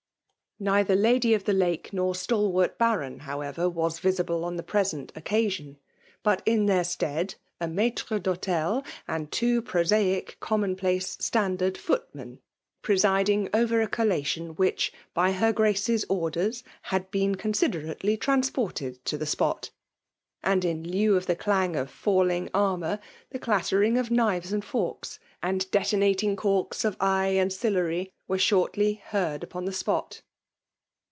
[0.63, 5.79] Neither Lady of the Lake^ nor stalwart Baron, however, was visible on the present occasion;
[6.21, 12.37] but, in their stead, a maitre dhdtel and two prosaic commonplace standard foot men^
[12.83, 19.17] presiding over a collation which, by her Grace's ordera, had been considerately trans ported to
[19.17, 19.71] the spot;
[20.43, 22.99] and in lieu of the clang of falling armour,
[23.31, 29.01] the clattering of knives and forks, and detonating corks of Ay and Sillery, were shortly
[29.05, 30.21] heard upon the spot.